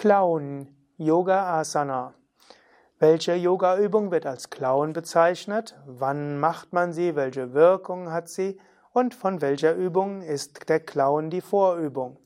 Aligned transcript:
Clown 0.00 0.68
Yoga 0.96 1.58
Asana. 1.58 2.14
Welche 3.00 3.34
Yogaübung 3.34 4.12
wird 4.12 4.26
als 4.26 4.48
Clown 4.48 4.92
bezeichnet? 4.92 5.74
Wann 5.86 6.38
macht 6.38 6.72
man 6.72 6.92
sie? 6.92 7.16
Welche 7.16 7.52
Wirkung 7.52 8.12
hat 8.12 8.28
sie? 8.28 8.60
Und 8.92 9.12
von 9.12 9.40
welcher 9.40 9.74
Übung 9.74 10.22
ist 10.22 10.68
der 10.68 10.78
Clown 10.78 11.30
die 11.30 11.40
Vorübung? 11.40 12.16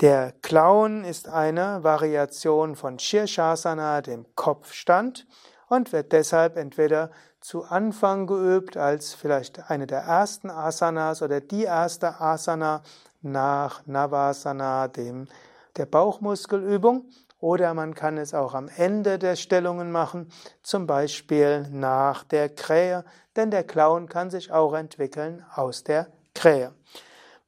Der 0.00 0.32
Clown 0.40 1.02
ist 1.02 1.28
eine 1.28 1.82
Variation 1.82 2.76
von 2.76 3.00
Shirshasana, 3.00 4.02
dem 4.02 4.24
Kopfstand 4.36 5.26
und 5.70 5.92
wird 5.92 6.12
deshalb 6.12 6.56
entweder 6.56 7.10
zu 7.40 7.64
Anfang 7.64 8.26
geübt 8.26 8.76
als 8.76 9.14
vielleicht 9.14 9.70
eine 9.70 9.86
der 9.86 10.00
ersten 10.00 10.50
Asanas 10.50 11.22
oder 11.22 11.40
die 11.40 11.62
erste 11.62 12.20
Asana 12.20 12.82
nach 13.22 13.86
Navasana, 13.86 14.88
dem 14.88 15.28
der 15.76 15.86
Bauchmuskelübung, 15.86 17.04
oder 17.38 17.72
man 17.72 17.94
kann 17.94 18.18
es 18.18 18.34
auch 18.34 18.52
am 18.52 18.68
Ende 18.76 19.18
der 19.18 19.36
Stellungen 19.36 19.92
machen, 19.92 20.30
zum 20.62 20.86
Beispiel 20.86 21.66
nach 21.70 22.24
der 22.24 22.50
Krähe, 22.50 23.04
denn 23.36 23.50
der 23.50 23.64
Clown 23.64 24.08
kann 24.08 24.28
sich 24.28 24.52
auch 24.52 24.74
entwickeln 24.74 25.46
aus 25.54 25.84
der 25.84 26.08
Krähe. 26.34 26.74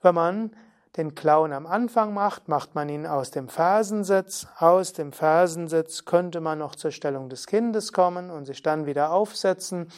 Wenn 0.01 0.15
man 0.15 0.57
den 0.97 1.15
Clown 1.15 1.53
am 1.53 1.67
Anfang 1.67 2.13
macht, 2.13 2.49
macht 2.49 2.75
man 2.75 2.89
ihn 2.89 3.07
aus 3.07 3.31
dem 3.31 3.49
Fersensitz. 3.49 4.47
Aus 4.59 4.93
dem 4.93 5.13
Fersensitz 5.13 6.05
könnte 6.05 6.41
man 6.41 6.59
noch 6.59 6.75
zur 6.75 6.91
Stellung 6.91 7.29
des 7.29 7.47
Kindes 7.47 7.93
kommen 7.93 8.31
und 8.31 8.45
sich 8.45 8.63
dann 8.63 8.85
wieder 8.85 9.13
aufsetzen. 9.13 9.91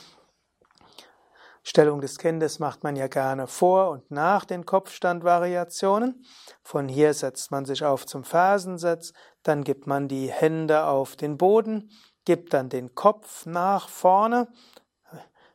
Stellung 1.66 2.02
des 2.02 2.18
Kindes 2.18 2.58
macht 2.58 2.84
man 2.84 2.94
ja 2.94 3.08
gerne 3.08 3.46
vor 3.46 3.88
und 3.90 4.10
nach 4.10 4.44
den 4.44 4.66
Kopfstandvariationen. 4.66 6.22
Von 6.62 6.88
hier 6.88 7.14
setzt 7.14 7.50
man 7.50 7.64
sich 7.64 7.84
auf 7.84 8.04
zum 8.04 8.22
Fersensitz, 8.22 9.14
dann 9.42 9.64
gibt 9.64 9.86
man 9.86 10.06
die 10.06 10.30
Hände 10.30 10.84
auf 10.84 11.16
den 11.16 11.38
Boden, 11.38 11.90
gibt 12.26 12.52
dann 12.52 12.68
den 12.68 12.94
Kopf 12.94 13.46
nach 13.46 13.88
vorne, 13.88 14.48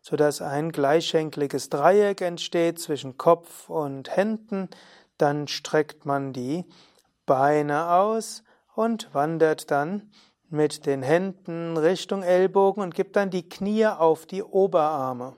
sodass 0.02 0.42
ein 0.42 0.72
gleichschenkliges 0.72 1.70
Dreieck 1.70 2.22
entsteht 2.22 2.80
zwischen 2.80 3.18
Kopf 3.18 3.70
und 3.70 4.16
Händen. 4.16 4.70
Dann 5.20 5.48
streckt 5.48 6.08
man 6.08 6.34
die 6.34 6.66
Beine 7.28 7.92
aus 7.92 8.44
und 8.74 9.14
wandert 9.14 9.70
dann 9.70 10.12
mit 10.50 10.88
den 10.88 11.04
Händen 11.04 11.78
Richtung 11.78 12.24
Ellbogen 12.24 12.82
und 12.82 12.96
gibt 12.96 13.16
dann 13.16 13.30
die 13.30 13.48
Knie 13.48 13.86
auf 13.86 14.26
die 14.26 14.42
Oberarme. 14.42 15.36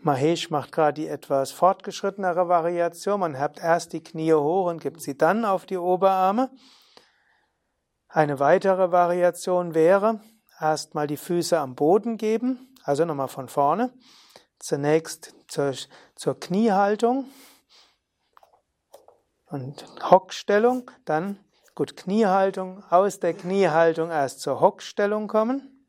Mahesh 0.00 0.50
macht 0.50 0.72
gerade 0.72 1.00
die 1.00 1.08
etwas 1.08 1.52
fortgeschrittenere 1.52 2.48
Variation. 2.48 3.20
Man 3.20 3.34
hebt 3.34 3.60
erst 3.60 3.92
die 3.92 4.02
Knie 4.02 4.34
hoch 4.34 4.66
und 4.66 4.80
gibt 4.80 5.00
sie 5.00 5.16
dann 5.16 5.44
auf 5.44 5.66
die 5.66 5.78
Oberarme. 5.78 6.50
Eine 8.08 8.40
weitere 8.40 8.90
Variation 8.90 9.74
wäre, 9.74 10.20
erstmal 10.60 11.06
die 11.06 11.16
Füße 11.16 11.58
am 11.58 11.74
Boden 11.74 12.16
geben, 12.16 12.74
also 12.82 13.04
nochmal 13.04 13.28
von 13.28 13.48
vorne. 13.48 13.92
Zunächst 14.58 15.34
zur, 16.18 16.38
Kniehaltung 16.38 17.26
und 19.46 19.84
Hockstellung, 20.10 20.90
dann 21.04 21.38
gut 21.74 21.96
Kniehaltung, 21.96 22.82
aus 22.90 23.20
der 23.20 23.34
Kniehaltung 23.34 24.10
erst 24.10 24.40
zur 24.40 24.60
Hockstellung 24.60 25.28
kommen, 25.28 25.86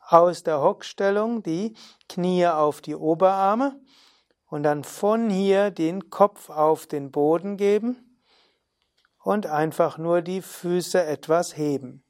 aus 0.00 0.42
der 0.42 0.60
Hockstellung 0.62 1.42
die 1.42 1.76
Knie 2.08 2.46
auf 2.46 2.80
die 2.80 2.96
Oberarme 2.96 3.78
und 4.46 4.62
dann 4.62 4.84
von 4.84 5.28
hier 5.28 5.70
den 5.70 6.08
Kopf 6.08 6.48
auf 6.48 6.86
den 6.86 7.10
Boden 7.10 7.58
geben 7.58 8.18
und 9.22 9.46
einfach 9.46 9.98
nur 9.98 10.22
die 10.22 10.40
Füße 10.40 11.04
etwas 11.04 11.56
heben. 11.58 12.02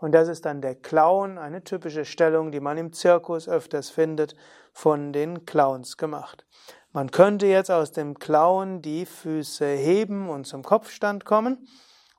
Und 0.00 0.12
das 0.12 0.28
ist 0.28 0.46
dann 0.46 0.62
der 0.62 0.74
Clown, 0.74 1.38
eine 1.38 1.62
typische 1.62 2.04
Stellung, 2.04 2.50
die 2.50 2.60
man 2.60 2.78
im 2.78 2.92
Zirkus 2.92 3.48
öfters 3.48 3.90
findet, 3.90 4.34
von 4.72 5.12
den 5.12 5.44
Clowns 5.44 5.96
gemacht. 5.96 6.46
Man 6.92 7.10
könnte 7.10 7.46
jetzt 7.46 7.70
aus 7.70 7.92
dem 7.92 8.18
Clown 8.18 8.82
die 8.82 9.06
Füße 9.06 9.66
heben 9.66 10.28
und 10.28 10.46
zum 10.46 10.62
Kopfstand 10.62 11.24
kommen, 11.24 11.68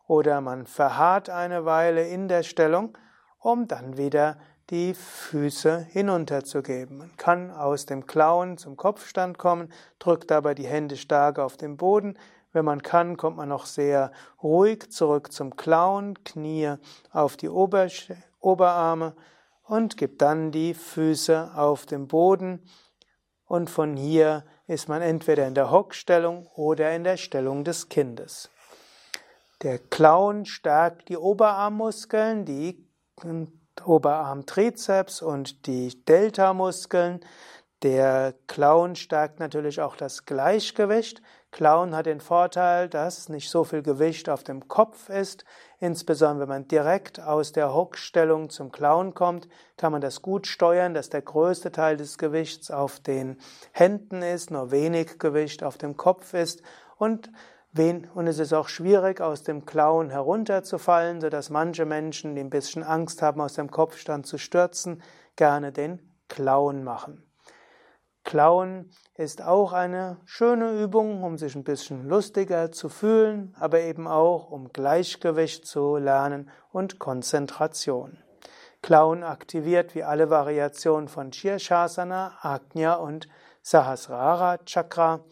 oder 0.07 0.41
man 0.41 0.65
verharrt 0.65 1.29
eine 1.29 1.65
Weile 1.65 2.07
in 2.07 2.27
der 2.27 2.43
Stellung, 2.43 2.97
um 3.39 3.67
dann 3.67 3.97
wieder 3.97 4.37
die 4.69 4.93
Füße 4.93 5.79
hinunterzugeben. 5.89 6.97
Man 6.97 7.17
kann 7.17 7.51
aus 7.51 7.85
dem 7.85 8.05
Clown 8.05 8.57
zum 8.57 8.77
Kopfstand 8.77 9.37
kommen, 9.37 9.71
drückt 9.99 10.31
dabei 10.31 10.53
die 10.53 10.67
Hände 10.67 10.95
stark 10.95 11.39
auf 11.39 11.57
den 11.57 11.77
Boden, 11.77 12.17
wenn 12.53 12.65
man 12.65 12.81
kann, 12.81 13.17
kommt 13.17 13.37
man 13.37 13.49
noch 13.49 13.65
sehr 13.65 14.11
ruhig 14.41 14.91
zurück 14.91 15.31
zum 15.31 15.55
Clown, 15.55 16.23
Knie 16.23 16.75
auf 17.11 17.37
die 17.37 17.49
Ober 17.49 17.87
Oberarme 18.39 19.15
und 19.63 19.97
gibt 19.97 20.21
dann 20.21 20.51
die 20.51 20.73
Füße 20.73 21.51
auf 21.55 21.85
den 21.85 22.07
Boden. 22.07 22.63
Und 23.45 23.69
von 23.69 23.95
hier 23.95 24.45
ist 24.67 24.89
man 24.89 25.01
entweder 25.01 25.47
in 25.47 25.55
der 25.55 25.71
Hockstellung 25.71 26.47
oder 26.55 26.93
in 26.95 27.03
der 27.03 27.17
Stellung 27.17 27.63
des 27.63 27.89
Kindes. 27.89 28.49
Der 29.61 29.77
Clown 29.77 30.45
stärkt 30.45 31.09
die 31.09 31.17
Oberarmmuskeln, 31.17 32.45
die 32.45 32.87
Oberarmtrizeps 33.85 35.21
und 35.21 35.67
die 35.67 36.03
Deltamuskeln. 36.05 37.19
Der 37.83 38.35
Clown 38.45 38.95
stärkt 38.95 39.39
natürlich 39.39 39.81
auch 39.81 39.95
das 39.95 40.25
Gleichgewicht. 40.25 41.23
Clown 41.49 41.95
hat 41.95 42.05
den 42.05 42.21
Vorteil, 42.21 42.87
dass 42.87 43.27
nicht 43.27 43.49
so 43.49 43.63
viel 43.63 43.81
Gewicht 43.81 44.29
auf 44.29 44.43
dem 44.43 44.67
Kopf 44.67 45.09
ist. 45.09 45.45
Insbesondere 45.79 46.41
wenn 46.47 46.61
man 46.61 46.67
direkt 46.67 47.19
aus 47.19 47.53
der 47.53 47.73
Hockstellung 47.73 48.51
zum 48.51 48.71
Clown 48.71 49.15
kommt, 49.15 49.47
kann 49.77 49.91
man 49.91 50.01
das 50.01 50.21
gut 50.21 50.45
steuern, 50.45 50.93
dass 50.93 51.09
der 51.09 51.23
größte 51.23 51.71
Teil 51.71 51.97
des 51.97 52.19
Gewichts 52.19 52.69
auf 52.69 52.99
den 52.99 53.37
Händen 53.71 54.21
ist, 54.21 54.51
nur 54.51 54.69
wenig 54.69 55.17
Gewicht 55.17 55.63
auf 55.63 55.79
dem 55.79 55.97
Kopf 55.97 56.33
ist 56.33 56.61
und 56.97 57.31
und 57.73 58.27
es 58.27 58.37
ist 58.37 58.51
auch 58.51 58.67
schwierig, 58.67 59.21
aus 59.21 59.43
dem 59.43 59.65
Clown 59.65 60.09
herunterzufallen, 60.09 61.21
sodass 61.21 61.49
manche 61.49 61.85
Menschen, 61.85 62.35
die 62.35 62.41
ein 62.41 62.49
bisschen 62.49 62.83
Angst 62.83 63.21
haben, 63.21 63.39
aus 63.39 63.53
dem 63.53 63.71
Kopfstand 63.71 64.27
zu 64.27 64.37
stürzen, 64.37 65.01
gerne 65.37 65.71
den 65.71 66.01
Clown 66.27 66.83
machen. 66.83 67.30
Klauen 68.23 68.91
ist 69.15 69.41
auch 69.41 69.73
eine 69.73 70.17
schöne 70.25 70.81
Übung, 70.81 71.23
um 71.23 71.37
sich 71.37 71.55
ein 71.55 71.63
bisschen 71.63 72.07
lustiger 72.07 72.71
zu 72.71 72.87
fühlen, 72.87 73.55
aber 73.59 73.81
eben 73.81 74.07
auch 74.07 74.51
um 74.51 74.71
Gleichgewicht 74.71 75.65
zu 75.65 75.97
lernen 75.97 76.49
und 76.71 76.99
Konzentration. 76.99 78.17
Klauen 78.81 79.23
aktiviert 79.23 79.93
wie 79.95 80.03
alle 80.03 80.29
Variationen 80.29 81.07
von 81.07 81.33
Shirshasana, 81.33 82.37
Ajna 82.41 82.95
und 82.95 83.27
Sahasrara 83.61 84.57
Chakra. 84.65 85.23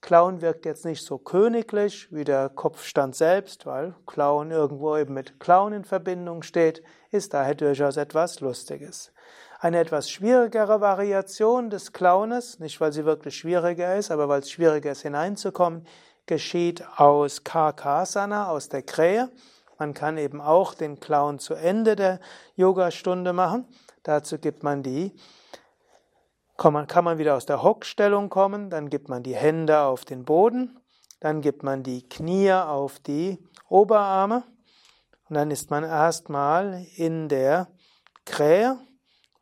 Klauen 0.00 0.40
wirkt 0.40 0.64
jetzt 0.64 0.84
nicht 0.84 1.04
so 1.04 1.18
königlich 1.18 2.12
wie 2.12 2.24
der 2.24 2.48
Kopfstand 2.48 3.16
selbst, 3.16 3.66
weil 3.66 3.94
Klauen 4.06 4.50
irgendwo 4.50 4.96
eben 4.96 5.12
mit 5.12 5.40
Klauen 5.40 5.72
in 5.72 5.84
Verbindung 5.84 6.42
steht, 6.42 6.82
ist 7.10 7.34
daher 7.34 7.54
durchaus 7.54 7.96
etwas 7.96 8.40
Lustiges. 8.40 9.12
Eine 9.60 9.80
etwas 9.80 10.08
schwierigere 10.08 10.80
Variation 10.80 11.68
des 11.68 11.92
Clownes, 11.92 12.60
nicht 12.60 12.80
weil 12.80 12.92
sie 12.92 13.04
wirklich 13.04 13.36
schwieriger 13.36 13.96
ist, 13.96 14.12
aber 14.12 14.28
weil 14.28 14.38
es 14.38 14.52
schwieriger 14.52 14.92
ist 14.92 15.02
hineinzukommen, 15.02 15.84
geschieht 16.26 16.84
aus 16.96 17.42
Karkasana, 17.42 18.50
aus 18.50 18.68
der 18.68 18.82
Krähe. 18.82 19.32
Man 19.76 19.94
kann 19.94 20.16
eben 20.16 20.40
auch 20.40 20.74
den 20.74 21.00
Clown 21.00 21.40
zu 21.40 21.54
Ende 21.54 21.96
der 21.96 22.20
Yogastunde 22.54 23.32
machen. 23.32 23.66
Dazu 24.04 24.38
gibt 24.38 24.62
man 24.62 24.84
die 24.84 25.12
kann 26.56 27.04
man 27.04 27.18
wieder 27.18 27.36
aus 27.36 27.46
der 27.46 27.62
Hockstellung 27.62 28.30
kommen, 28.30 28.68
dann 28.68 28.90
gibt 28.90 29.08
man 29.08 29.22
die 29.22 29.36
Hände 29.36 29.80
auf 29.80 30.04
den 30.04 30.24
Boden, 30.24 30.80
dann 31.20 31.40
gibt 31.40 31.62
man 31.62 31.84
die 31.84 32.08
Knie 32.08 32.52
auf 32.52 32.98
die 32.98 33.38
Oberarme 33.68 34.42
und 35.28 35.34
dann 35.36 35.52
ist 35.52 35.70
man 35.70 35.84
erstmal 35.84 36.84
in 36.96 37.28
der 37.28 37.68
Krähe 38.24 38.76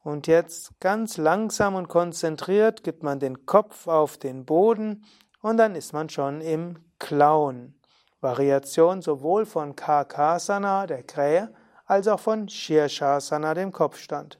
und 0.06 0.29
jetzt 0.29 0.79
ganz 0.79 1.17
langsam 1.17 1.75
und 1.75 1.88
konzentriert 1.88 2.85
gibt 2.85 3.03
man 3.03 3.19
den 3.19 3.44
Kopf 3.44 3.88
auf 3.88 4.19
den 4.19 4.44
Boden 4.44 5.05
und 5.43 5.56
dann 5.56 5.75
ist 5.75 5.93
man 5.93 6.08
schon 6.08 6.41
im 6.41 6.79
Clown. 7.00 7.75
Variation 8.20 9.03
sowohl 9.03 9.47
von 9.47 9.75
Karkasana, 9.75 10.87
der 10.87 11.03
Krähe, 11.03 11.53
als 11.87 12.06
auch 12.06 12.20
von 12.20 12.49
Shirshasana, 12.49 13.55
dem 13.55 13.73
Kopfstand. 13.73 14.38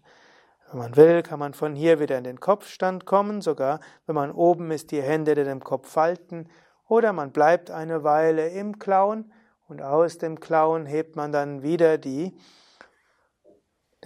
Wenn 0.71 0.79
man 0.79 0.95
will, 0.95 1.25
kann 1.25 1.41
man 1.41 1.53
von 1.53 1.75
hier 1.75 1.99
wieder 1.99 2.17
in 2.17 2.25
den 2.25 2.39
Kopfstand 2.39 3.05
kommen, 3.05 3.41
sogar 3.41 3.81
wenn 4.07 4.15
man 4.15 4.31
oben 4.31 4.71
ist, 4.71 4.93
die 4.93 5.03
Hände 5.03 5.33
in 5.33 5.47
dem 5.47 5.65
Kopf 5.65 5.91
falten, 5.91 6.49
oder 6.89 7.13
man 7.13 7.33
bleibt 7.33 7.73
eine 7.73 8.05
Weile 8.05 8.51
im 8.51 8.79
Clown 8.79 9.33
und 9.67 9.83
aus 9.83 10.19
dem 10.19 10.39
Clown 10.39 10.87
hebt 10.87 11.17
man 11.17 11.33
dann 11.33 11.65
wieder 11.65 11.99
die 11.99 12.39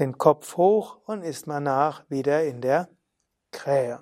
den 0.01 0.19
Kopf 0.19 0.57
hoch 0.57 0.99
und 1.05 1.23
ist 1.23 1.47
danach 1.47 2.05
wieder 2.09 2.43
in 2.43 2.61
der 2.61 2.89
Krähe. 3.53 4.01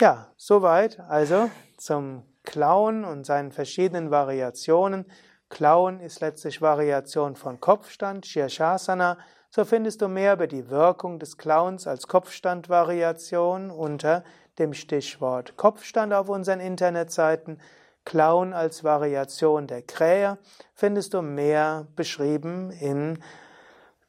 Ja, 0.00 0.32
soweit 0.36 1.00
also 1.00 1.50
zum 1.76 2.22
Klauen 2.44 3.04
und 3.04 3.26
seinen 3.26 3.52
verschiedenen 3.52 4.10
Variationen. 4.10 5.06
Klauen 5.48 6.00
ist 6.00 6.20
letztlich 6.20 6.62
Variation 6.62 7.36
von 7.36 7.60
Kopfstand, 7.60 8.26
Shirshasana. 8.26 9.18
So 9.50 9.64
findest 9.64 10.02
du 10.02 10.08
mehr 10.08 10.34
über 10.34 10.46
die 10.46 10.68
Wirkung 10.68 11.18
des 11.18 11.36
Klauens 11.36 11.86
als 11.86 12.06
Kopfstandvariation 12.06 13.70
unter 13.70 14.24
dem 14.58 14.72
Stichwort 14.72 15.56
Kopfstand 15.56 16.12
auf 16.12 16.28
unseren 16.28 16.60
Internetseiten. 16.60 17.60
Klauen 18.04 18.52
als 18.52 18.84
Variation 18.84 19.66
der 19.66 19.82
Krähe 19.82 20.38
findest 20.74 21.14
du 21.14 21.22
mehr 21.22 21.86
beschrieben 21.96 22.70
in 22.70 23.18